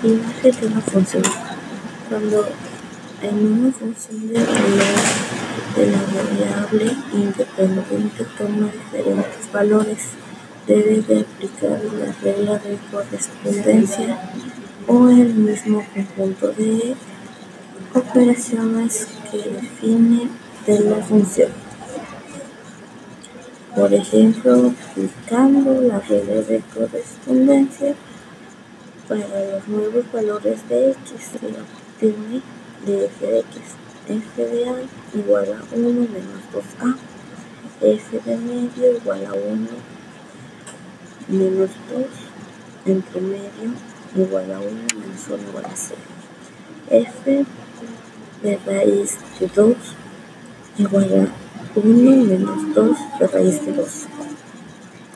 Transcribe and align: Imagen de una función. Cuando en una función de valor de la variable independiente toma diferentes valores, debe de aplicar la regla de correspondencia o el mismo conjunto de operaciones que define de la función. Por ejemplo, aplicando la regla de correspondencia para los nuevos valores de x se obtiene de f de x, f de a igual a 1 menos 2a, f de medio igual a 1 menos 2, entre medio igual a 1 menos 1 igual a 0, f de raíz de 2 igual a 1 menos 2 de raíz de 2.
Imagen 0.00 0.60
de 0.60 0.66
una 0.68 0.80
función. 0.80 1.24
Cuando 2.08 2.46
en 3.20 3.52
una 3.52 3.72
función 3.72 4.28
de 4.28 4.34
valor 4.34 4.94
de 5.74 5.86
la 5.90 5.98
variable 6.14 6.96
independiente 7.12 8.24
toma 8.38 8.70
diferentes 8.70 9.52
valores, 9.52 9.98
debe 10.68 11.02
de 11.02 11.20
aplicar 11.22 11.80
la 11.98 12.12
regla 12.22 12.58
de 12.60 12.78
correspondencia 12.92 14.20
o 14.86 15.08
el 15.08 15.34
mismo 15.34 15.84
conjunto 15.92 16.52
de 16.52 16.94
operaciones 17.92 19.08
que 19.32 19.38
define 19.50 20.28
de 20.64 20.78
la 20.90 21.04
función. 21.04 21.50
Por 23.74 23.92
ejemplo, 23.92 24.72
aplicando 24.92 25.82
la 25.82 25.98
regla 25.98 26.42
de 26.42 26.62
correspondencia 26.72 27.96
para 29.08 29.20
los 29.20 29.66
nuevos 29.68 30.04
valores 30.12 30.68
de 30.68 30.90
x 30.90 31.00
se 31.32 31.38
obtiene 31.38 32.42
de 32.84 33.06
f 33.06 33.26
de 33.26 33.38
x, 33.38 33.62
f 34.06 34.44
de 34.44 34.68
a 34.68 34.74
igual 35.14 35.46
a 35.50 35.74
1 35.74 35.82
menos 35.82 36.42
2a, 36.52 36.94
f 37.80 38.20
de 38.20 38.36
medio 38.36 38.96
igual 38.98 39.24
a 39.24 39.32
1 39.32 39.68
menos 41.28 41.70
2, 41.90 42.06
entre 42.84 43.20
medio 43.22 43.72
igual 44.14 44.52
a 44.52 44.58
1 44.58 44.70
menos 44.70 45.28
1 45.28 45.48
igual 45.48 45.64
a 45.64 45.74
0, 45.74 46.00
f 46.90 47.46
de 48.42 48.56
raíz 48.66 49.16
de 49.40 49.46
2 49.46 49.76
igual 50.76 51.28
a 51.74 51.78
1 51.78 52.26
menos 52.26 52.74
2 52.74 52.98
de 53.20 53.26
raíz 53.26 53.64
de 53.64 53.72
2. 53.72 54.06